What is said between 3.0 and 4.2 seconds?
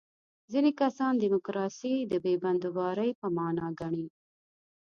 په معنا ګڼي.